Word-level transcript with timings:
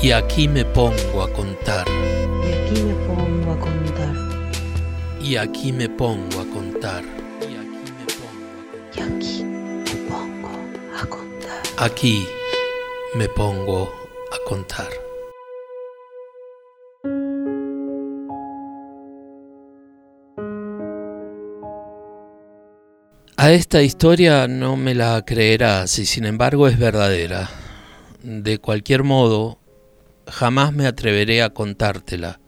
Y 0.00 0.12
aquí 0.12 0.46
me 0.46 0.64
pongo 0.64 1.22
a 1.22 1.32
contar. 1.32 1.84
Y 1.88 2.54
aquí 2.54 2.82
me 2.82 2.94
pongo 2.94 3.52
a 3.52 3.58
contar. 3.58 4.14
Y 5.20 5.36
aquí 5.36 5.72
me 5.72 5.88
pongo 5.88 6.40
a 6.40 6.44
contar. 6.46 7.02
Y 7.42 9.00
aquí 9.00 9.42
me 9.42 9.96
pongo 10.08 10.48
a 10.96 11.06
contar. 11.06 11.62
Aquí 11.78 12.24
me 13.16 13.28
pongo 13.28 13.92
a 14.32 14.48
contar. 14.48 14.88
A 23.36 23.50
esta 23.50 23.82
historia 23.82 24.46
no 24.46 24.76
me 24.76 24.94
la 24.94 25.24
creerás 25.24 25.98
y 25.98 26.06
sin 26.06 26.24
embargo 26.24 26.68
es 26.68 26.78
verdadera. 26.78 27.50
De 28.22 28.58
cualquier 28.58 29.02
modo, 29.02 29.58
jamás 30.28 30.72
me 30.72 30.86
atreveré 30.86 31.42
a 31.42 31.50
contártela, 31.50 32.40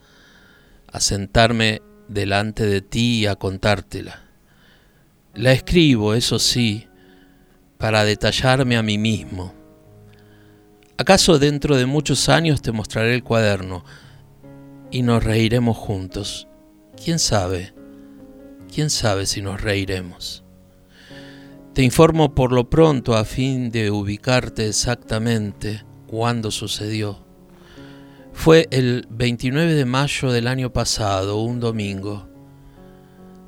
a 0.93 1.01
sentarme 1.01 1.83
delante 2.09 2.67
de 2.67 2.81
ti 2.81 3.21
y 3.21 3.27
a 3.27 3.37
contártela. 3.37 4.23
La 5.35 5.53
escribo, 5.53 6.15
eso 6.15 6.39
sí, 6.39 6.89
para 7.79 8.05
detallarme 8.05 8.77
a 8.77 8.83
mí 8.83 8.99
mismo. 8.99 9.55
¿Acaso 10.99 11.39
dentro 11.39 11.77
de 11.77 11.87
muchos 11.87 12.29
años 12.29 12.61
te 12.61 12.73
mostraré 12.73 13.15
el 13.15 13.25
cuaderno 13.25 13.85
y 14.91 15.03
nos 15.03 15.25
reiremos 15.25 15.77
juntos? 15.77 16.47
¿Quién 17.03 17.19
sabe? 17.19 17.73
¿Quién 18.73 18.91
sabe 18.91 19.25
si 19.25 19.41
nos 19.41 19.63
reiremos? 19.63 20.45
Te 21.73 21.83
informo 21.83 22.35
por 22.35 22.53
lo 22.53 22.69
pronto 22.69 23.17
a 23.17 23.25
fin 23.25 23.71
de 23.71 23.91
ubicarte 23.91 24.69
exactamente 24.69 25.85
cuándo 26.07 26.51
sucedió. 26.51 27.30
Fue 28.41 28.69
el 28.71 29.07
29 29.11 29.75
de 29.75 29.85
mayo 29.85 30.33
del 30.33 30.47
año 30.47 30.73
pasado, 30.73 31.43
un 31.43 31.61
domingo. 31.61 32.27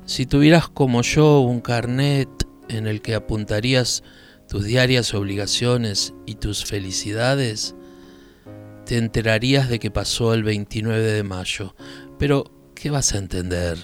Si 0.05 0.27
tuvieras 0.27 0.69
como 0.69 1.01
yo 1.01 1.39
un 1.39 1.61
carnet 1.61 2.29
en 2.69 2.85
el 2.85 3.01
que 3.01 3.15
apuntarías 3.15 4.03
tus 4.47 4.65
diarias 4.65 5.15
obligaciones 5.15 6.13
y 6.27 6.35
tus 6.35 6.65
felicidades, 6.65 7.73
te 8.85 8.99
enterarías 8.99 9.67
de 9.67 9.79
que 9.79 9.89
pasó 9.89 10.35
el 10.35 10.43
29 10.43 11.01
de 11.01 11.23
mayo. 11.23 11.73
Pero, 12.19 12.43
¿qué 12.75 12.91
vas 12.91 13.15
a 13.15 13.17
entender? 13.17 13.79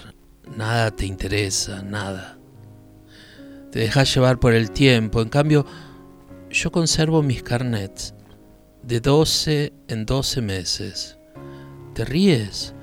Nada 0.56 0.92
te 0.92 1.06
interesa, 1.06 1.82
nada. 1.82 2.38
Te 3.72 3.80
dejas 3.80 4.14
llevar 4.14 4.38
por 4.38 4.54
el 4.54 4.70
tiempo. 4.70 5.20
En 5.22 5.28
cambio, 5.28 5.66
yo 6.50 6.70
conservo 6.70 7.20
mis 7.20 7.42
carnets 7.42 8.14
de 8.82 9.00
12 9.00 9.72
en 9.88 10.06
12 10.06 10.40
meses. 10.42 11.18
¿Te 11.94 12.04
ríes? 12.04 12.74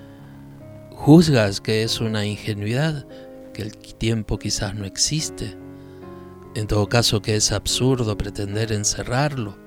¿Juzgas 0.92 1.62
que 1.62 1.84
es 1.84 2.00
una 2.00 2.26
ingenuidad? 2.26 3.08
¿Que 3.53 3.64
el 3.64 3.78
tiempo 3.78 4.38
quizás 4.38 4.75
no 4.75 4.86
existe? 4.86 5.58
En 6.56 6.68
todo 6.68 6.88
caso 6.90 7.22
que 7.22 7.36
es 7.36 7.52
absurdo 7.52 8.18
pretender 8.18 8.72
encerrarlo, 8.72 9.58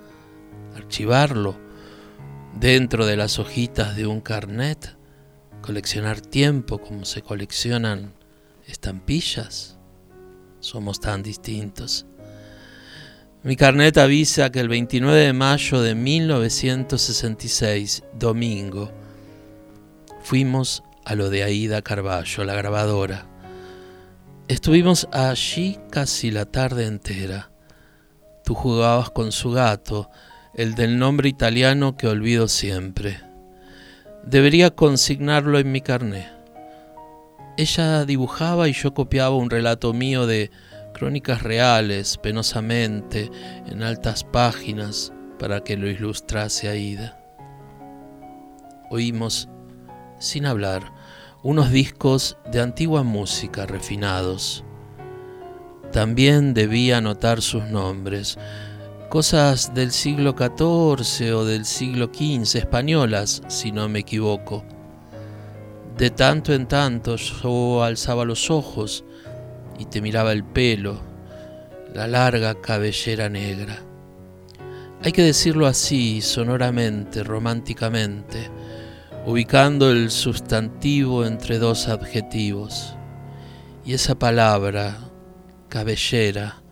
archivarlo 0.74 1.56
dentro 2.58 3.06
de 3.06 3.16
las 3.16 3.38
hojitas 3.38 3.96
de 3.96 4.06
un 4.06 4.20
carnet, 4.20 4.96
coleccionar 5.62 6.20
tiempo 6.20 6.78
como 6.78 7.04
se 7.04 7.22
coleccionan 7.22 8.14
estampillas. 8.66 9.78
Somos 10.60 11.00
tan 11.00 11.22
distintos. 11.22 12.06
Mi 13.42 13.56
carnet 13.56 13.96
avisa 13.96 14.52
que 14.52 14.60
el 14.60 14.68
29 14.68 15.18
de 15.18 15.32
mayo 15.32 15.80
de 15.80 15.94
1966, 15.94 18.02
domingo, 18.12 18.92
fuimos 20.22 20.82
a 21.06 21.14
lo 21.14 21.30
de 21.30 21.44
Aida 21.44 21.80
Carballo, 21.80 22.44
la 22.44 22.52
grabadora. 22.52 23.26
Estuvimos 24.46 25.08
allí 25.10 25.78
casi 25.90 26.30
la 26.30 26.44
tarde 26.44 26.84
entera. 26.84 27.50
Tú 28.44 28.54
jugabas 28.54 29.08
con 29.08 29.32
su 29.32 29.52
gato, 29.52 30.10
el 30.52 30.74
del 30.74 30.98
nombre 30.98 31.30
italiano 31.30 31.96
que 31.96 32.08
olvido 32.08 32.46
siempre. 32.46 33.22
Debería 34.22 34.68
consignarlo 34.68 35.58
en 35.58 35.72
mi 35.72 35.80
carnet. 35.80 36.28
Ella 37.56 38.04
dibujaba 38.04 38.68
y 38.68 38.74
yo 38.74 38.92
copiaba 38.92 39.34
un 39.34 39.48
relato 39.48 39.94
mío 39.94 40.26
de 40.26 40.50
crónicas 41.00 41.42
reales, 41.42 42.18
penosamente, 42.18 43.30
en 43.64 43.82
altas 43.82 44.22
páginas, 44.22 45.14
para 45.38 45.64
que 45.64 45.78
lo 45.78 45.88
ilustrase 45.88 46.68
Aida. 46.68 47.18
Oímos, 48.90 49.48
sin 50.18 50.44
hablar, 50.44 50.92
unos 51.42 51.70
discos 51.70 52.36
de 52.52 52.60
antigua 52.60 53.02
música 53.02 53.64
refinados. 53.64 54.62
También 55.90 56.52
debía 56.52 56.98
anotar 56.98 57.40
sus 57.40 57.64
nombres, 57.64 58.36
cosas 59.08 59.72
del 59.72 59.92
siglo 59.92 60.34
XIV 60.36 61.34
o 61.34 61.46
del 61.46 61.64
siglo 61.64 62.10
XV, 62.12 62.58
españolas, 62.58 63.40
si 63.48 63.72
no 63.72 63.88
me 63.88 64.00
equivoco. 64.00 64.66
De 65.96 66.10
tanto 66.10 66.52
en 66.52 66.68
tanto 66.68 67.16
yo 67.16 67.82
alzaba 67.82 68.26
los 68.26 68.50
ojos 68.50 69.06
y 69.80 69.86
te 69.86 70.02
miraba 70.02 70.32
el 70.32 70.44
pelo, 70.44 71.00
la 71.94 72.06
larga 72.06 72.60
cabellera 72.60 73.30
negra. 73.30 73.82
Hay 75.02 75.12
que 75.12 75.22
decirlo 75.22 75.66
así, 75.66 76.20
sonoramente, 76.20 77.24
románticamente, 77.24 78.50
ubicando 79.24 79.90
el 79.90 80.10
sustantivo 80.10 81.24
entre 81.24 81.58
dos 81.58 81.88
adjetivos. 81.88 82.94
Y 83.86 83.94
esa 83.94 84.18
palabra, 84.18 84.98
cabellera, 85.70 86.62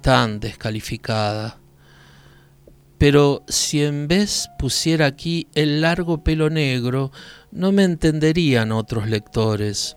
tan 0.00 0.38
descalificada. 0.38 1.58
Pero 2.96 3.42
si 3.48 3.82
en 3.82 4.06
vez 4.06 4.48
pusiera 4.56 5.06
aquí 5.06 5.48
el 5.56 5.80
largo 5.80 6.22
pelo 6.22 6.48
negro, 6.48 7.10
no 7.50 7.72
me 7.72 7.82
entenderían 7.82 8.70
otros 8.70 9.08
lectores. 9.08 9.96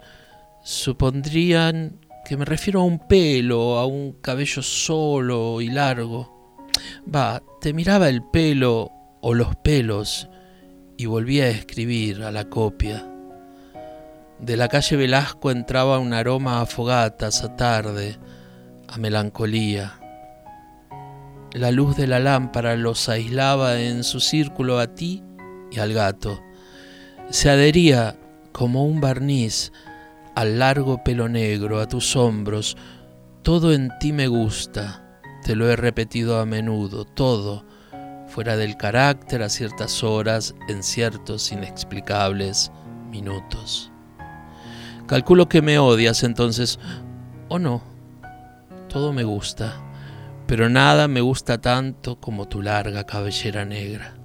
Supondrían 0.63 1.99
que 2.25 2.37
me 2.37 2.45
refiero 2.45 2.81
a 2.81 2.85
un 2.85 2.99
pelo, 2.99 3.77
a 3.77 3.85
un 3.85 4.13
cabello 4.21 4.61
solo 4.61 5.61
y 5.61 5.69
largo. 5.69 6.57
Va, 7.13 7.43
te 7.59 7.73
miraba 7.73 8.09
el 8.09 8.23
pelo 8.23 8.91
o 9.21 9.33
los 9.33 9.55
pelos 9.57 10.29
y 10.97 11.05
volvía 11.05 11.45
a 11.45 11.49
escribir 11.49 12.23
a 12.23 12.31
la 12.31 12.49
copia. 12.49 13.05
De 14.39 14.57
la 14.57 14.67
calle 14.67 14.97
Velasco 14.97 15.51
entraba 15.51 15.99
un 15.99 16.13
aroma 16.13 16.61
a 16.61 16.65
fogatas, 16.65 17.43
a 17.43 17.55
tarde, 17.55 18.17
a 18.87 18.97
melancolía. 18.97 19.99
La 21.53 21.71
luz 21.71 21.95
de 21.95 22.07
la 22.07 22.19
lámpara 22.19 22.75
los 22.75 23.09
aislaba 23.09 23.79
en 23.79 24.03
su 24.03 24.19
círculo 24.19 24.79
a 24.79 24.95
ti 24.95 25.23
y 25.71 25.79
al 25.79 25.93
gato. 25.93 26.41
Se 27.29 27.49
adhería 27.49 28.17
como 28.51 28.85
un 28.85 29.01
barniz 29.01 29.71
al 30.35 30.59
largo 30.59 31.03
pelo 31.03 31.29
negro, 31.29 31.79
a 31.79 31.87
tus 31.87 32.15
hombros, 32.15 32.75
todo 33.43 33.73
en 33.73 33.91
ti 33.99 34.13
me 34.13 34.27
gusta, 34.27 35.19
te 35.43 35.55
lo 35.55 35.69
he 35.69 35.75
repetido 35.75 36.39
a 36.39 36.45
menudo, 36.45 37.05
todo, 37.05 37.65
fuera 38.27 38.57
del 38.57 38.77
carácter 38.77 39.43
a 39.43 39.49
ciertas 39.49 40.03
horas, 40.03 40.55
en 40.67 40.81
ciertos 40.81 41.51
inexplicables 41.51 42.71
minutos. 43.11 43.91
Calculo 45.05 45.49
que 45.49 45.61
me 45.61 45.77
odias 45.77 46.23
entonces, 46.23 46.79
o 47.49 47.59
no, 47.59 47.83
todo 48.89 49.13
me 49.13 49.23
gusta, 49.23 49.83
pero 50.47 50.69
nada 50.69 51.07
me 51.07 51.21
gusta 51.21 51.59
tanto 51.59 52.19
como 52.19 52.47
tu 52.47 52.61
larga 52.61 53.03
cabellera 53.03 53.65
negra. 53.65 54.15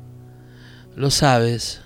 Lo 0.97 1.11
sabes, 1.11 1.83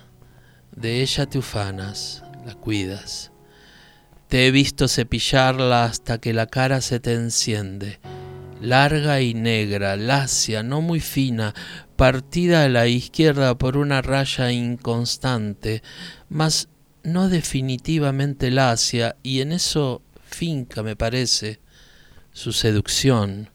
de 0.71 1.01
ella 1.01 1.25
te 1.25 1.39
ufanas, 1.39 2.23
la 2.45 2.55
cuidas 2.55 3.32
te 4.33 4.47
he 4.47 4.51
visto 4.51 4.87
cepillarla 4.87 5.85
hasta 5.85 6.17
que 6.17 6.33
la 6.33 6.47
cara 6.47 6.81
se 6.81 6.99
te 6.99 7.13
enciende, 7.13 7.99
larga 8.59 9.21
y 9.21 9.35
negra, 9.35 9.95
lacia, 9.95 10.63
no 10.63 10.81
muy 10.81 11.01
fina, 11.01 11.53
partida 11.95 12.63
a 12.63 12.67
la 12.67 12.87
izquierda 12.87 13.55
por 13.59 13.77
una 13.77 14.01
raya 14.01 14.51
inconstante, 14.51 15.83
mas 16.29 16.67
no 17.03 17.29
definitivamente 17.29 18.49
lacia, 18.49 19.17
y 19.21 19.41
en 19.41 19.51
eso 19.51 20.01
finca, 20.25 20.81
me 20.81 20.95
parece, 20.95 21.59
su 22.31 22.53
seducción, 22.53 23.51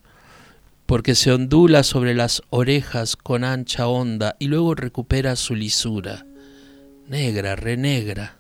porque 0.86 1.16
se 1.16 1.32
ondula 1.32 1.82
sobre 1.82 2.14
las 2.14 2.40
orejas 2.50 3.16
con 3.16 3.42
ancha 3.42 3.88
onda 3.88 4.36
y 4.38 4.46
luego 4.46 4.76
recupera 4.76 5.34
su 5.34 5.56
lisura, 5.56 6.24
negra, 7.08 7.56
renegra, 7.56 8.38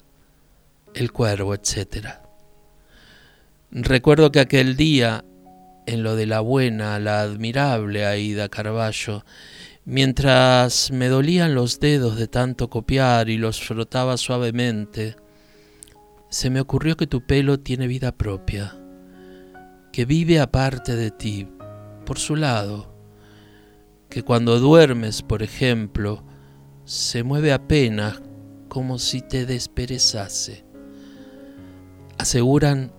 el 0.94 1.10
cuervo, 1.10 1.52
etcétera. 1.52 2.27
Recuerdo 3.70 4.32
que 4.32 4.40
aquel 4.40 4.76
día, 4.76 5.24
en 5.86 6.02
lo 6.02 6.16
de 6.16 6.26
la 6.26 6.40
buena, 6.40 6.98
la 6.98 7.20
admirable 7.20 8.06
Aida 8.06 8.48
Carballo, 8.48 9.24
Mientras 9.90 10.90
me 10.90 11.08
dolían 11.08 11.54
los 11.54 11.80
dedos 11.80 12.18
de 12.18 12.28
tanto 12.28 12.68
copiar 12.68 13.30
y 13.30 13.38
los 13.38 13.58
frotaba 13.58 14.18
suavemente, 14.18 15.16
se 16.28 16.50
me 16.50 16.60
ocurrió 16.60 16.94
que 16.94 17.06
tu 17.06 17.24
pelo 17.26 17.58
tiene 17.58 17.86
vida 17.86 18.12
propia, 18.12 18.76
que 19.90 20.04
vive 20.04 20.40
aparte 20.40 20.94
de 20.94 21.10
ti, 21.10 21.48
por 22.04 22.18
su 22.18 22.36
lado, 22.36 22.94
que 24.10 24.22
cuando 24.22 24.60
duermes, 24.60 25.22
por 25.22 25.42
ejemplo, 25.42 26.22
se 26.84 27.22
mueve 27.22 27.50
apenas 27.50 28.20
como 28.68 28.98
si 28.98 29.22
te 29.22 29.46
desperezase. 29.46 30.66
Aseguran 32.18 32.92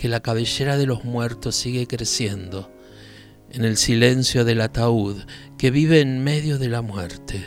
que 0.00 0.08
la 0.08 0.20
cabellera 0.20 0.78
de 0.78 0.86
los 0.86 1.04
muertos 1.04 1.54
sigue 1.54 1.86
creciendo 1.86 2.72
en 3.50 3.66
el 3.66 3.76
silencio 3.76 4.46
del 4.46 4.62
ataúd 4.62 5.18
que 5.58 5.70
vive 5.70 6.00
en 6.00 6.24
medio 6.24 6.56
de 6.56 6.70
la 6.70 6.80
muerte. 6.80 7.46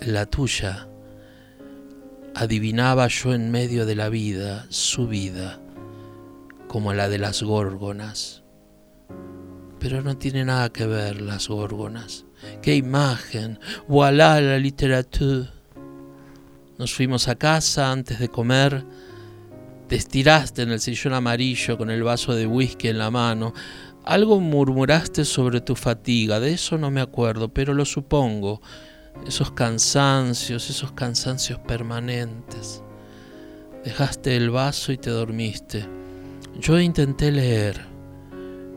La 0.00 0.24
tuya, 0.24 0.88
adivinaba 2.34 3.06
yo 3.08 3.34
en 3.34 3.50
medio 3.50 3.84
de 3.84 3.96
la 3.96 4.08
vida, 4.08 4.64
su 4.70 5.08
vida, 5.08 5.60
como 6.68 6.94
la 6.94 7.10
de 7.10 7.18
las 7.18 7.42
górgonas. 7.42 8.42
Pero 9.78 10.00
no 10.00 10.16
tiene 10.16 10.46
nada 10.46 10.72
que 10.72 10.86
ver 10.86 11.20
las 11.20 11.48
górgonas. 11.48 12.24
¡Qué 12.62 12.76
imagen! 12.76 13.58
¡Voilà 13.86 14.40
la 14.40 14.58
literatura! 14.58 15.52
Nos 16.78 16.94
fuimos 16.94 17.28
a 17.28 17.34
casa 17.34 17.92
antes 17.92 18.20
de 18.20 18.30
comer. 18.30 18.86
Te 19.90 19.96
estiraste 19.96 20.62
en 20.62 20.70
el 20.70 20.78
sillón 20.78 21.14
amarillo 21.14 21.76
con 21.76 21.90
el 21.90 22.04
vaso 22.04 22.32
de 22.32 22.46
whisky 22.46 22.86
en 22.86 22.98
la 22.98 23.10
mano. 23.10 23.52
Algo 24.04 24.38
murmuraste 24.38 25.24
sobre 25.24 25.60
tu 25.62 25.74
fatiga, 25.74 26.38
de 26.38 26.52
eso 26.52 26.78
no 26.78 26.92
me 26.92 27.00
acuerdo, 27.00 27.52
pero 27.52 27.74
lo 27.74 27.84
supongo. 27.84 28.62
Esos 29.26 29.50
cansancios, 29.50 30.70
esos 30.70 30.92
cansancios 30.92 31.58
permanentes. 31.58 32.84
Dejaste 33.82 34.36
el 34.36 34.50
vaso 34.50 34.92
y 34.92 34.96
te 34.96 35.10
dormiste. 35.10 35.84
Yo 36.60 36.78
intenté 36.78 37.32
leer, 37.32 37.80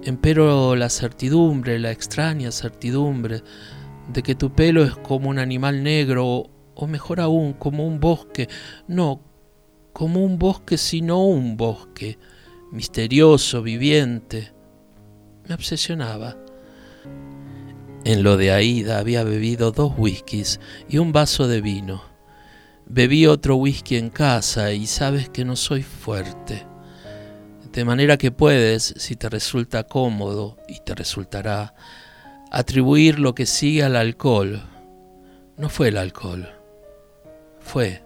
empero 0.05 0.75
la 0.75 0.89
certidumbre, 0.89 1.77
la 1.77 1.91
extraña 1.91 2.51
certidumbre 2.51 3.43
de 4.11 4.23
que 4.23 4.33
tu 4.33 4.51
pelo 4.51 4.83
es 4.83 4.95
como 4.95 5.29
un 5.29 5.37
animal 5.37 5.83
negro 5.83 6.49
o 6.73 6.87
mejor 6.87 7.19
aún, 7.19 7.53
como 7.53 7.85
un 7.85 7.99
bosque, 7.99 8.49
no, 8.87 9.32
como 9.93 10.23
un 10.23 10.37
bosque 10.37 10.77
sino 10.77 11.25
un 11.25 11.55
bosque, 11.55 12.17
misterioso, 12.71 13.61
viviente, 13.61 14.51
me 15.47 15.55
obsesionaba. 15.55 16.35
En 18.03 18.23
lo 18.23 18.35
de 18.35 18.51
Aida 18.51 18.99
había 18.99 19.23
bebido 19.23 19.71
dos 19.71 19.93
whiskies 19.97 20.59
y 20.89 20.97
un 20.97 21.13
vaso 21.13 21.47
de 21.47 21.61
vino. 21.61 22.03
Bebí 22.85 23.27
otro 23.27 23.55
whisky 23.55 23.95
en 23.95 24.09
casa 24.09 24.73
y 24.73 24.87
sabes 24.87 25.29
que 25.29 25.45
no 25.45 25.55
soy 25.55 25.83
fuerte. 25.83 26.65
De 27.71 27.85
manera 27.85 28.17
que 28.17 28.31
puedes, 28.31 28.93
si 28.97 29.15
te 29.15 29.29
resulta 29.29 29.83
cómodo, 29.83 30.57
y 30.67 30.81
te 30.81 30.93
resultará, 30.93 31.75
atribuir 32.51 33.19
lo 33.19 33.33
que 33.33 33.45
sigue 33.45 33.83
al 33.83 33.95
alcohol. 33.95 34.61
No 35.55 35.69
fue 35.69 35.87
el 35.87 35.97
alcohol 35.97 36.49
fue. 37.63 38.03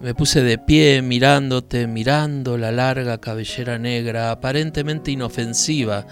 Me 0.00 0.12
puse 0.12 0.42
de 0.42 0.58
pie 0.58 1.02
mirándote, 1.02 1.86
mirando 1.86 2.58
la 2.58 2.72
larga 2.72 3.18
cabellera 3.18 3.78
negra, 3.78 4.32
aparentemente 4.32 5.12
inofensiva, 5.12 6.06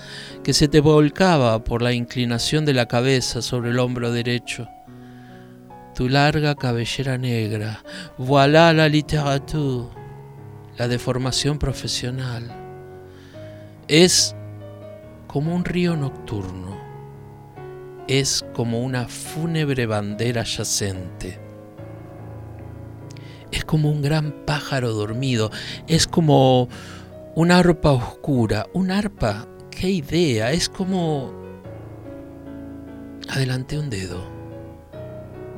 que 0.44 0.52
se 0.52 0.68
te 0.68 0.80
volcaba 0.80 1.64
por 1.64 1.82
la 1.82 1.92
inclinación 1.92 2.64
de 2.64 2.74
la 2.74 2.86
cabeza 2.86 3.42
sobre 3.42 3.70
el 3.70 3.80
hombro 3.80 4.12
derecho. 4.12 4.68
Tu 5.94 6.08
larga 6.08 6.54
cabellera 6.54 7.18
negra, 7.18 7.82
voilà 8.18 8.72
la 8.72 8.88
literatura, 8.88 9.90
la 10.78 10.86
deformación 10.86 11.58
profesional. 11.58 12.50
Es 13.88 14.34
como 15.26 15.54
un 15.54 15.64
río 15.64 15.96
nocturno, 15.96 16.80
es 18.06 18.44
como 18.54 18.80
una 18.80 19.06
fúnebre 19.08 19.86
bandera 19.86 20.44
yacente 20.44 21.41
es 23.52 23.64
como 23.64 23.90
un 23.90 24.02
gran 24.02 24.44
pájaro 24.46 24.92
dormido, 24.92 25.50
es 25.86 26.06
como 26.06 26.68
una 27.34 27.58
arpa 27.58 27.92
oscura, 27.92 28.66
un 28.72 28.90
arpa, 28.90 29.46
qué 29.70 29.90
idea, 29.90 30.52
es 30.52 30.68
como... 30.68 31.40
Adelanté 33.28 33.78
un 33.78 33.88
dedo, 33.88 34.24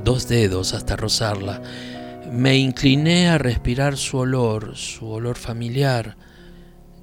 dos 0.05 0.29
dedos 0.29 0.75
hasta 0.75 0.97
rozarla. 0.97 1.63
Me 2.31 2.57
incliné 2.57 3.29
a 3.29 3.39
respirar 3.39 3.97
su 3.97 4.19
olor, 4.19 4.77
su 4.77 5.09
olor 5.09 5.37
familiar, 5.37 6.17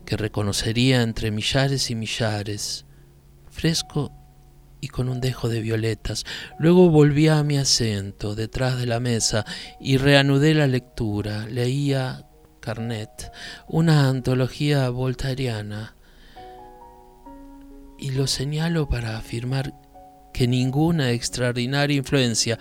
que 0.05 0.17
reconocería 0.17 1.01
entre 1.01 1.31
millares 1.31 1.89
y 1.89 1.95
millares, 1.95 2.85
fresco 3.49 4.11
y 4.81 4.87
con 4.89 5.07
un 5.07 5.21
dejo 5.21 5.47
de 5.47 5.61
violetas. 5.61 6.25
Luego 6.57 6.89
volví 6.89 7.27
a 7.27 7.43
mi 7.43 7.57
asiento 7.57 8.35
detrás 8.35 8.77
de 8.77 8.87
la 8.87 8.99
mesa 8.99 9.45
y 9.79 9.97
reanudé 9.97 10.53
la 10.53 10.67
lectura. 10.67 11.45
Leía 11.45 12.25
Carnet, 12.59 13.31
una 13.67 14.09
antología 14.09 14.89
voltairiana. 14.89 15.95
Y 17.97 18.11
lo 18.11 18.25
señalo 18.25 18.89
para 18.89 19.17
afirmar 19.17 19.73
que 20.33 20.47
ninguna 20.47 21.11
extraordinaria 21.11 21.97
influencia, 21.97 22.57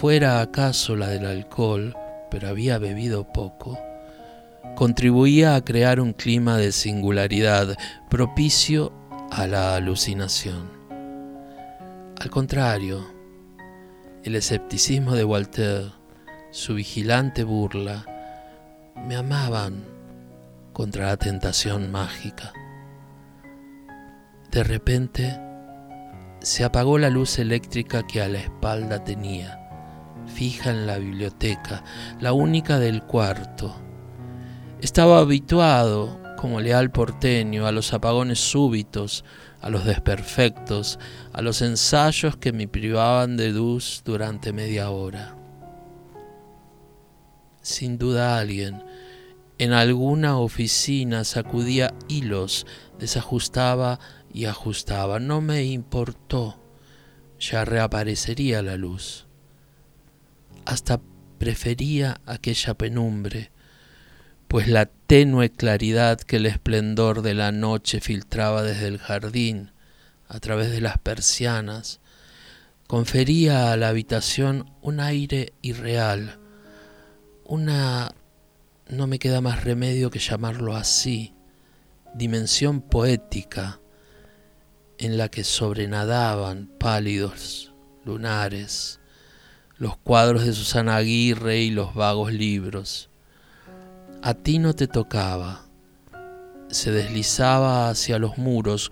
fuera 0.00 0.40
acaso 0.40 0.96
la 0.96 1.08
del 1.08 1.26
alcohol, 1.26 1.94
pero 2.30 2.48
había 2.48 2.78
bebido 2.78 3.32
poco, 3.32 3.78
contribuía 4.74 5.54
a 5.54 5.64
crear 5.64 6.00
un 6.00 6.12
clima 6.12 6.56
de 6.56 6.72
singularidad 6.72 7.76
propicio 8.08 8.92
a 9.30 9.46
la 9.46 9.76
alucinación. 9.76 10.73
Al 12.24 12.30
contrario, 12.30 13.04
el 14.22 14.34
escepticismo 14.34 15.12
de 15.12 15.24
Walter, 15.24 15.92
su 16.52 16.72
vigilante 16.72 17.44
burla, 17.44 18.06
me 19.06 19.14
amaban 19.14 19.84
contra 20.72 21.08
la 21.08 21.18
tentación 21.18 21.92
mágica. 21.92 22.54
De 24.50 24.64
repente 24.64 25.38
se 26.40 26.64
apagó 26.64 26.96
la 26.96 27.10
luz 27.10 27.38
eléctrica 27.38 28.06
que 28.06 28.22
a 28.22 28.28
la 28.28 28.38
espalda 28.38 29.04
tenía, 29.04 29.60
fija 30.24 30.70
en 30.70 30.86
la 30.86 30.96
biblioteca, 30.96 31.84
la 32.20 32.32
única 32.32 32.78
del 32.78 33.02
cuarto. 33.02 33.76
Estaba 34.80 35.18
habituado, 35.18 36.18
como 36.36 36.60
leal 36.60 36.90
porteño, 36.90 37.66
a 37.66 37.72
los 37.72 37.92
apagones 37.92 38.38
súbitos, 38.38 39.24
a 39.60 39.70
los 39.70 39.84
desperfectos, 39.84 40.98
a 41.32 41.42
los 41.42 41.62
ensayos 41.62 42.36
que 42.36 42.52
me 42.52 42.68
privaban 42.68 43.36
de 43.36 43.50
luz 43.50 44.02
durante 44.04 44.52
media 44.52 44.90
hora. 44.90 45.36
Sin 47.62 47.96
duda 47.98 48.38
alguien 48.38 48.82
en 49.58 49.72
alguna 49.72 50.38
oficina 50.38 51.22
sacudía 51.24 51.94
hilos, 52.08 52.66
desajustaba 52.98 54.00
y 54.32 54.46
ajustaba. 54.46 55.20
No 55.20 55.40
me 55.40 55.64
importó, 55.64 56.60
ya 57.38 57.64
reaparecería 57.64 58.62
la 58.62 58.76
luz. 58.76 59.26
Hasta 60.64 61.00
prefería 61.38 62.20
aquella 62.26 62.74
penumbre, 62.74 63.52
pues 64.48 64.66
la 64.66 64.90
tenue 65.06 65.50
claridad 65.50 66.18
que 66.18 66.36
el 66.36 66.46
esplendor 66.46 67.22
de 67.22 67.34
la 67.34 67.52
noche 67.52 68.00
filtraba 68.00 68.62
desde 68.62 68.88
el 68.88 68.98
jardín, 68.98 69.72
a 70.28 70.40
través 70.40 70.70
de 70.70 70.80
las 70.80 70.98
persianas, 70.98 72.00
confería 72.86 73.72
a 73.72 73.76
la 73.76 73.88
habitación 73.88 74.70
un 74.80 75.00
aire 75.00 75.52
irreal, 75.60 76.38
una, 77.44 78.12
no 78.88 79.06
me 79.06 79.18
queda 79.18 79.40
más 79.42 79.64
remedio 79.64 80.10
que 80.10 80.18
llamarlo 80.18 80.74
así, 80.74 81.34
dimensión 82.14 82.80
poética 82.80 83.80
en 84.96 85.18
la 85.18 85.28
que 85.28 85.44
sobrenadaban 85.44 86.70
pálidos 86.78 87.74
lunares, 88.06 89.00
los 89.76 89.98
cuadros 89.98 90.46
de 90.46 90.54
Susana 90.54 90.96
Aguirre 90.96 91.60
y 91.60 91.70
los 91.70 91.94
vagos 91.94 92.32
libros 92.32 93.10
a 94.24 94.32
ti 94.32 94.58
no 94.58 94.72
te 94.72 94.86
tocaba. 94.86 95.66
Se 96.70 96.90
deslizaba 96.90 97.90
hacia 97.90 98.18
los 98.18 98.38
muros 98.38 98.90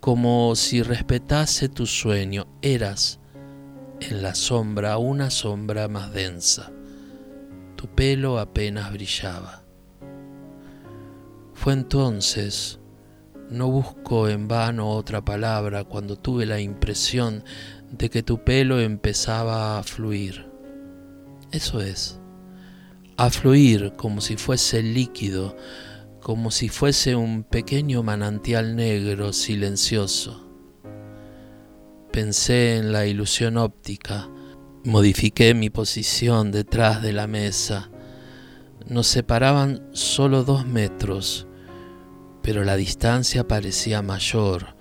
como 0.00 0.56
si 0.56 0.82
respetase 0.82 1.68
tu 1.68 1.86
sueño. 1.86 2.48
Eras 2.62 3.20
en 4.00 4.22
la 4.22 4.34
sombra 4.34 4.98
una 4.98 5.30
sombra 5.30 5.86
más 5.86 6.12
densa. 6.12 6.72
Tu 7.76 7.86
pelo 7.94 8.40
apenas 8.40 8.92
brillaba. 8.92 9.62
Fue 11.54 11.74
entonces, 11.74 12.80
No 13.50 13.68
busco 13.70 14.28
en 14.28 14.48
vano 14.48 14.88
otra 14.88 15.24
palabra 15.24 15.84
cuando 15.84 16.16
tuve 16.16 16.44
la 16.44 16.58
impresión 16.58 17.44
de 17.92 18.10
que 18.10 18.24
tu 18.24 18.42
pelo 18.42 18.80
empezaba 18.80 19.78
a 19.78 19.82
fluir. 19.84 20.50
Eso 21.52 21.80
es, 21.80 22.21
a 23.22 23.30
fluir 23.30 23.92
como 23.96 24.20
si 24.20 24.36
fuese 24.36 24.82
líquido, 24.82 25.56
como 26.20 26.50
si 26.50 26.68
fuese 26.68 27.14
un 27.14 27.44
pequeño 27.44 28.02
manantial 28.02 28.74
negro 28.74 29.32
silencioso. 29.32 30.50
Pensé 32.10 32.78
en 32.78 32.92
la 32.92 33.06
ilusión 33.06 33.58
óptica, 33.58 34.28
modifiqué 34.82 35.54
mi 35.54 35.70
posición 35.70 36.50
detrás 36.50 37.00
de 37.00 37.12
la 37.12 37.28
mesa. 37.28 37.92
Nos 38.88 39.06
separaban 39.06 39.86
solo 39.92 40.42
dos 40.42 40.66
metros, 40.66 41.46
pero 42.42 42.64
la 42.64 42.74
distancia 42.74 43.46
parecía 43.46 44.02
mayor 44.02 44.74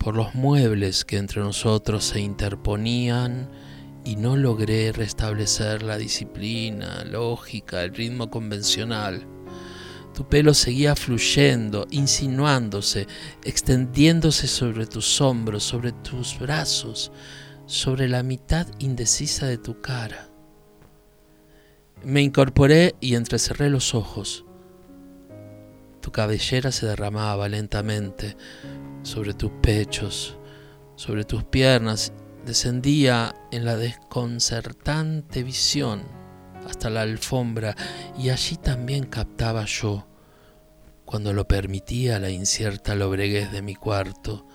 por 0.00 0.16
los 0.16 0.34
muebles 0.34 1.04
que 1.04 1.16
entre 1.16 1.40
nosotros 1.42 2.02
se 2.02 2.18
interponían 2.18 3.48
y 4.04 4.16
no 4.16 4.36
logré 4.36 4.92
restablecer 4.92 5.82
la 5.82 5.96
disciplina, 5.96 7.04
lógica, 7.04 7.82
el 7.82 7.94
ritmo 7.94 8.30
convencional. 8.30 9.26
Tu 10.14 10.28
pelo 10.28 10.52
seguía 10.52 10.94
fluyendo, 10.94 11.86
insinuándose, 11.90 13.06
extendiéndose 13.44 14.46
sobre 14.46 14.86
tus 14.86 15.20
hombros, 15.20 15.62
sobre 15.62 15.92
tus 15.92 16.38
brazos, 16.38 17.12
sobre 17.66 18.08
la 18.08 18.22
mitad 18.22 18.66
indecisa 18.78 19.46
de 19.46 19.58
tu 19.58 19.80
cara. 19.80 20.28
Me 22.04 22.20
incorporé 22.20 22.96
y 23.00 23.14
entrecerré 23.14 23.70
los 23.70 23.94
ojos. 23.94 24.44
Tu 26.00 26.10
cabellera 26.10 26.72
se 26.72 26.86
derramaba 26.86 27.48
lentamente 27.48 28.36
sobre 29.02 29.34
tus 29.34 29.52
pechos, 29.62 30.36
sobre 30.96 31.24
tus 31.24 31.44
piernas, 31.44 32.12
descendía 32.44 33.34
en 33.50 33.64
la 33.64 33.76
desconcertante 33.76 35.42
visión 35.42 36.02
hasta 36.66 36.90
la 36.90 37.02
alfombra 37.02 37.76
y 38.18 38.30
allí 38.30 38.56
también 38.56 39.04
captaba 39.04 39.64
yo, 39.64 40.06
cuando 41.04 41.32
lo 41.32 41.46
permitía 41.46 42.18
la 42.18 42.30
incierta 42.30 42.94
lobreguez 42.94 43.52
de 43.52 43.62
mi 43.62 43.74
cuarto, 43.74 44.46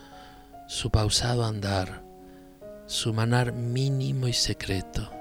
su 0.67 0.89
pausado 0.89 1.45
andar, 1.45 2.03
su 2.85 3.13
manar 3.13 3.53
mínimo 3.53 4.27
y 4.27 4.33
secreto. 4.33 5.11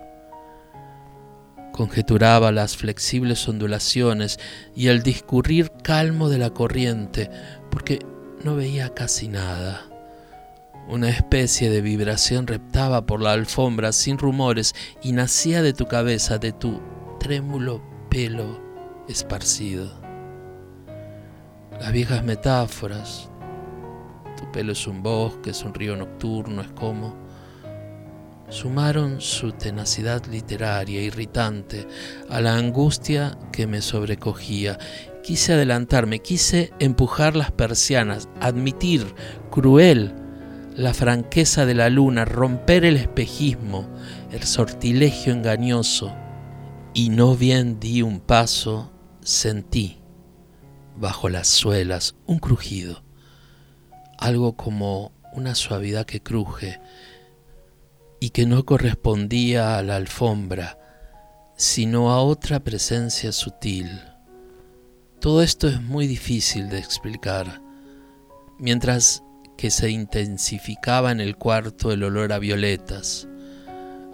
Conjeturaba 1.72 2.52
las 2.52 2.76
flexibles 2.76 3.46
ondulaciones 3.48 4.38
y 4.74 4.88
el 4.88 5.02
discurrir 5.02 5.70
calmo 5.82 6.28
de 6.28 6.38
la 6.38 6.50
corriente, 6.50 7.30
porque 7.70 7.98
no 8.42 8.56
veía 8.56 8.94
casi 8.94 9.28
nada. 9.28 9.86
Una 10.88 11.08
especie 11.08 11.68
de 11.68 11.80
vibración 11.80 12.46
reptaba 12.46 13.06
por 13.06 13.20
la 13.20 13.32
alfombra 13.32 13.90
sin 13.90 14.18
rumores 14.18 14.72
y 15.02 15.10
nacía 15.10 15.60
de 15.60 15.72
tu 15.72 15.86
cabeza, 15.86 16.38
de 16.38 16.52
tu 16.52 16.80
trémulo 17.18 17.82
pelo 18.08 18.60
esparcido. 19.08 19.90
Las 21.80 21.90
viejas 21.90 22.22
metáforas, 22.22 23.28
tu 24.38 24.50
pelo 24.52 24.72
es 24.72 24.86
un 24.86 25.02
bosque, 25.02 25.50
es 25.50 25.64
un 25.64 25.74
río 25.74 25.96
nocturno, 25.96 26.62
es 26.62 26.70
como, 26.70 27.16
sumaron 28.48 29.20
su 29.20 29.50
tenacidad 29.50 30.24
literaria 30.26 31.02
irritante 31.02 31.88
a 32.30 32.40
la 32.40 32.54
angustia 32.54 33.36
que 33.50 33.66
me 33.66 33.82
sobrecogía. 33.82 34.78
Quise 35.24 35.54
adelantarme, 35.54 36.20
quise 36.20 36.72
empujar 36.78 37.34
las 37.34 37.50
persianas, 37.50 38.28
admitir, 38.40 39.12
cruel, 39.50 40.14
la 40.76 40.92
franqueza 40.92 41.64
de 41.64 41.74
la 41.74 41.88
luna, 41.88 42.26
romper 42.26 42.84
el 42.84 42.98
espejismo, 42.98 43.88
el 44.30 44.42
sortilegio 44.42 45.32
engañoso, 45.32 46.14
y 46.92 47.08
no 47.08 47.34
bien 47.34 47.80
di 47.80 48.02
un 48.02 48.20
paso, 48.20 48.92
sentí 49.22 49.98
bajo 50.96 51.28
las 51.28 51.48
suelas 51.48 52.14
un 52.26 52.38
crujido, 52.38 53.02
algo 54.18 54.56
como 54.56 55.12
una 55.32 55.54
suavidad 55.54 56.06
que 56.06 56.22
cruje 56.22 56.80
y 58.20 58.30
que 58.30 58.46
no 58.46 58.64
correspondía 58.64 59.76
a 59.78 59.82
la 59.82 59.96
alfombra, 59.96 60.78
sino 61.56 62.10
a 62.10 62.22
otra 62.22 62.60
presencia 62.60 63.32
sutil. 63.32 64.00
Todo 65.20 65.42
esto 65.42 65.68
es 65.68 65.80
muy 65.80 66.06
difícil 66.06 66.68
de 66.68 66.78
explicar. 66.78 67.60
Mientras 68.58 69.22
que 69.56 69.70
se 69.70 69.90
intensificaba 69.90 71.10
en 71.10 71.20
el 71.20 71.36
cuarto 71.36 71.92
el 71.92 72.02
olor 72.02 72.32
a 72.32 72.38
violetas. 72.38 73.26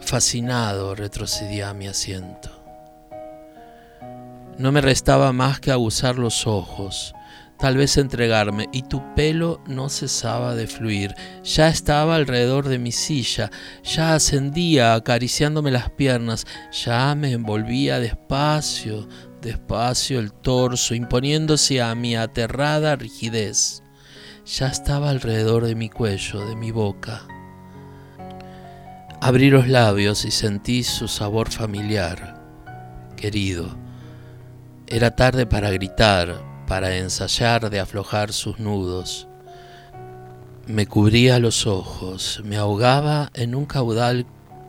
Fascinado 0.00 0.94
retrocedí 0.94 1.61
a 1.61 1.75
mi 1.75 1.88
asiento. 1.88 2.50
No 4.58 4.70
me 4.70 4.80
restaba 4.80 5.32
más 5.32 5.61
que 5.61 5.72
abusar 5.72 6.18
los 6.18 6.46
ojos, 6.46 7.14
tal 7.58 7.76
vez 7.76 7.96
entregarme, 7.96 8.68
y 8.72 8.82
tu 8.82 9.02
pelo 9.14 9.62
no 9.66 9.88
cesaba 9.88 10.54
de 10.54 10.66
fluir. 10.66 11.14
Ya 11.42 11.68
estaba 11.68 12.16
alrededor 12.16 12.68
de 12.68 12.78
mi 12.78 12.92
silla, 12.92 13.50
ya 13.82 14.14
ascendía 14.14 14.94
acariciándome 14.94 15.70
las 15.70 15.90
piernas, 15.90 16.46
ya 16.70 17.14
me 17.14 17.32
envolvía 17.32 17.99
despacio, 17.99 19.08
despacio 19.40 20.20
el 20.20 20.32
torso, 20.32 20.94
imponiéndose 20.94 21.80
a 21.80 21.94
mi 21.94 22.14
aterrada 22.14 22.96
rigidez 22.96 23.81
ya 24.44 24.66
estaba 24.66 25.11
alrededor 25.11 25.66
de 25.66 25.75
mi 25.75 25.88
cuello, 25.88 26.46
de 26.46 26.56
mi 26.56 26.70
boca. 26.70 27.22
Abrí 29.20 29.50
los 29.50 29.68
labios 29.68 30.25
y 30.25 30.30
sentí 30.30 30.82
su 30.82 31.06
sabor 31.06 31.50
familiar, 31.50 32.40
querido. 33.16 33.76
Era 34.88 35.14
tarde 35.14 35.46
para 35.46 35.70
gritar, 35.70 36.42
para 36.66 36.96
ensayar 36.96 37.70
de 37.70 37.78
aflojar 37.78 38.32
sus 38.32 38.58
nudos. 38.58 39.28
Me 40.66 40.87
cubría 40.87 41.38
los 41.38 41.66
ojos, 41.66 42.40
me 42.44 42.56
ahogaba 42.56 43.30
en 43.34 43.54
un 43.54 43.66
caudal 43.66 44.26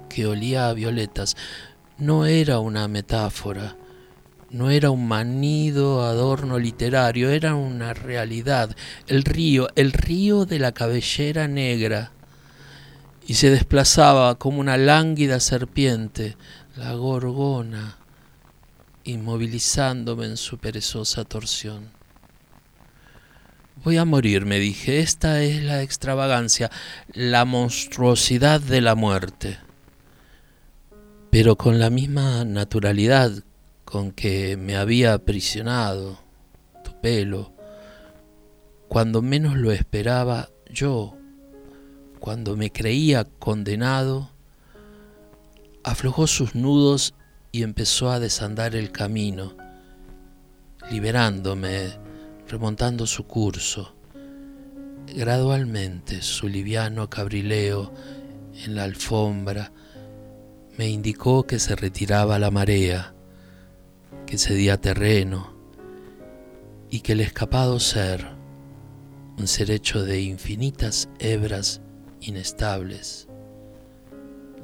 que 0.07 0.27
olía 0.27 0.69
a 0.69 0.73
violetas. 0.73 1.35
No 1.97 2.25
era 2.25 2.59
una 2.59 2.87
metáfora, 2.87 3.75
no 4.53 4.69
era 4.69 4.91
un 4.91 5.07
manido 5.07 6.05
adorno 6.05 6.59
literario, 6.59 7.31
era 7.31 7.55
una 7.55 7.95
realidad, 7.95 8.75
el 9.07 9.23
río, 9.23 9.67
el 9.75 9.91
río 9.91 10.45
de 10.45 10.59
la 10.59 10.71
cabellera 10.73 11.47
negra, 11.47 12.11
y 13.25 13.33
se 13.33 13.49
desplazaba 13.49 14.35
como 14.35 14.59
una 14.59 14.77
lánguida 14.77 15.39
serpiente, 15.39 16.37
la 16.75 16.93
gorgona, 16.93 17.97
inmovilizándome 19.05 20.27
en 20.27 20.37
su 20.37 20.59
perezosa 20.59 21.25
torsión. 21.25 21.89
Voy 23.83 23.97
a 23.97 24.05
morir, 24.05 24.45
me 24.45 24.59
dije, 24.59 24.99
esta 24.99 25.41
es 25.41 25.63
la 25.63 25.81
extravagancia, 25.81 26.69
la 27.11 27.43
monstruosidad 27.43 28.61
de 28.61 28.81
la 28.81 28.93
muerte. 28.93 29.57
Pero 31.31 31.57
con 31.57 31.79
la 31.79 31.89
misma 31.89 32.45
naturalidad 32.45 33.43
con 33.85 34.11
que 34.11 34.57
me 34.57 34.75
había 34.75 35.13
aprisionado 35.13 36.19
tu 36.83 36.99
pelo, 37.01 37.53
cuando 38.87 39.21
menos 39.21 39.55
lo 39.55 39.71
esperaba 39.71 40.49
yo, 40.69 41.17
cuando 42.19 42.55
me 42.55 42.71
creía 42.71 43.25
condenado, 43.25 44.29
aflojó 45.83 46.27
sus 46.27 46.55
nudos 46.55 47.13
y 47.51 47.63
empezó 47.63 48.11
a 48.11 48.19
desandar 48.19 48.75
el 48.75 48.91
camino, 48.91 49.55
liberándome, 50.89 51.91
remontando 52.47 53.05
su 53.05 53.25
curso. 53.25 53.95
Gradualmente 55.07 56.21
su 56.21 56.47
liviano 56.47 57.09
cabrileo 57.09 57.93
en 58.63 58.75
la 58.75 58.83
alfombra 58.83 59.71
me 60.77 60.89
indicó 60.89 61.45
que 61.45 61.59
se 61.59 61.75
retiraba 61.75 62.39
la 62.39 62.51
marea 62.51 63.13
que 64.25 64.37
cedía 64.37 64.79
terreno 64.79 65.53
y 66.89 67.01
que 67.01 67.13
el 67.13 67.21
escapado 67.21 67.79
ser, 67.79 68.27
un 69.37 69.47
ser 69.47 69.71
hecho 69.71 70.03
de 70.03 70.21
infinitas 70.21 71.09
hebras 71.19 71.81
inestables, 72.21 73.27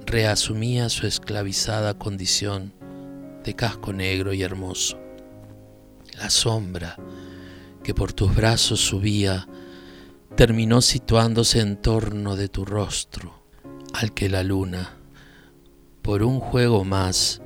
reasumía 0.06 0.90
su 0.90 1.08
esclavizada 1.08 1.98
condición 1.98 2.74
de 3.44 3.56
casco 3.56 3.94
negro 3.94 4.34
y 4.34 4.44
hermoso. 4.44 5.00
La 6.18 6.30
sombra 6.30 6.98
que 7.84 7.94
por 7.94 8.14
tus 8.14 8.36
brazos 8.36 8.80
subía 8.80 9.48
terminó 10.36 10.82
situándose 10.82 11.60
en 11.60 11.78
torno 11.78 12.36
de 12.36 12.50
tu 12.50 12.66
rostro, 12.66 13.44
al 13.94 14.14
que 14.14 14.30
la 14.30 14.44
luna, 14.44 14.98
por 16.02 16.24
un 16.24 16.40
juego 16.40 16.84
más, 16.86 17.42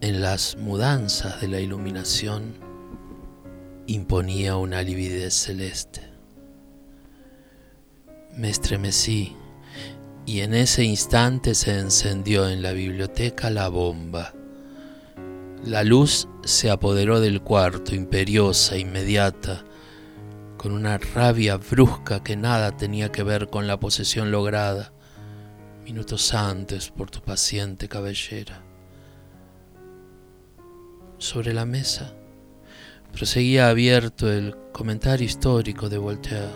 en 0.00 0.20
las 0.20 0.56
mudanzas 0.56 1.40
de 1.40 1.48
la 1.48 1.60
iluminación, 1.60 2.54
imponía 3.86 4.56
una 4.56 4.82
lividez 4.82 5.34
celeste. 5.34 6.02
Me 8.36 8.50
estremecí 8.50 9.34
y 10.26 10.40
en 10.40 10.54
ese 10.54 10.84
instante 10.84 11.54
se 11.54 11.78
encendió 11.78 12.48
en 12.48 12.62
la 12.62 12.72
biblioteca 12.72 13.48
la 13.48 13.68
bomba. 13.68 14.34
La 15.64 15.84
luz 15.84 16.28
se 16.44 16.70
apoderó 16.70 17.20
del 17.20 17.40
cuarto, 17.40 17.94
imperiosa, 17.94 18.76
inmediata, 18.76 19.64
con 20.56 20.72
una 20.72 20.98
rabia 20.98 21.56
brusca 21.56 22.22
que 22.22 22.36
nada 22.36 22.76
tenía 22.76 23.10
que 23.10 23.22
ver 23.22 23.48
con 23.48 23.66
la 23.66 23.78
posesión 23.78 24.30
lograda 24.30 24.92
minutos 25.84 26.34
antes 26.34 26.90
por 26.90 27.10
tu 27.10 27.20
paciente 27.20 27.88
cabellera. 27.88 28.60
Sobre 31.18 31.54
la 31.54 31.64
mesa 31.64 32.12
proseguía 33.10 33.70
abierto 33.70 34.30
el 34.30 34.54
comentario 34.72 35.24
histórico 35.24 35.88
de 35.88 35.96
Voltaire. 35.96 36.50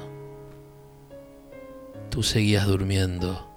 Tú 2.11 2.23
seguías 2.23 2.67
durmiendo, 2.67 3.51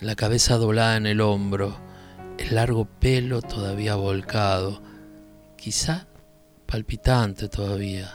la 0.00 0.16
cabeza 0.16 0.56
doblada 0.56 0.96
en 0.96 1.06
el 1.06 1.20
hombro, 1.20 1.78
el 2.38 2.56
largo 2.56 2.86
pelo 2.86 3.40
todavía 3.40 3.94
volcado, 3.94 4.82
quizá 5.56 6.08
palpitante 6.66 7.48
todavía. 7.48 8.12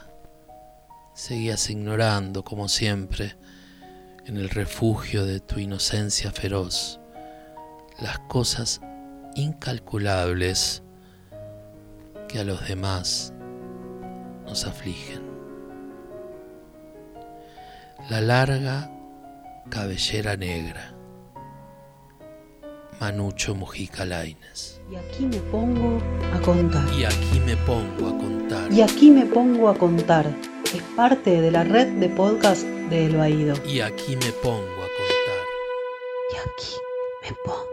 Seguías 1.15 1.69
ignorando, 1.69 2.43
como 2.43 2.67
siempre, 2.67 3.37
en 4.25 4.35
el 4.35 4.49
refugio 4.49 5.25
de 5.25 5.39
tu 5.39 5.59
inocencia 5.59 6.31
feroz, 6.31 6.99
las 8.01 8.19
cosas 8.27 8.81
incalculables 9.35 10.83
que 12.31 12.39
a 12.39 12.43
los 12.43 12.65
demás 12.67 13.33
nos 14.45 14.65
afligen. 14.65 15.21
La 18.09 18.21
larga 18.21 18.89
cabellera 19.69 20.37
negra. 20.37 20.93
Manucho 22.99 23.55
Mujica 23.55 24.05
Laines. 24.05 24.81
Y 24.91 24.95
aquí 24.95 25.25
me 25.25 25.37
pongo 25.51 25.97
a 26.33 26.39
contar. 26.41 26.87
Y 26.93 27.05
aquí 27.05 27.39
me 27.45 27.57
pongo 27.57 28.07
a 28.07 28.17
contar. 28.17 28.71
Y 28.71 28.81
aquí 28.81 29.09
me 29.09 29.25
pongo 29.25 29.69
a 29.69 29.75
contar. 29.75 30.27
Es 30.73 30.81
parte 30.95 31.41
de 31.41 31.51
la 31.51 31.63
red 31.63 31.87
de 31.99 32.09
podcast 32.09 32.63
de 32.63 33.07
El 33.07 33.17
Baído. 33.17 33.55
Y 33.65 33.81
aquí 33.81 34.15
me 34.15 34.31
pongo 34.43 34.61
a 34.61 34.89
contar. 34.99 35.45
Y 36.31 36.35
aquí 36.37 36.75
me 37.23 37.35
pongo. 37.43 37.70